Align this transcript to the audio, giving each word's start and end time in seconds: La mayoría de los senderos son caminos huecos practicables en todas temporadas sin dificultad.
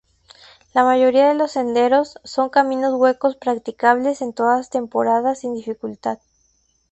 La 0.73 0.83
mayoría 0.83 1.27
de 1.27 1.35
los 1.35 1.51
senderos 1.51 2.17
son 2.23 2.49
caminos 2.49 2.95
huecos 2.95 3.35
practicables 3.35 4.21
en 4.23 4.33
todas 4.33 4.71
temporadas 4.71 5.41
sin 5.41 5.53
dificultad. 5.53 6.17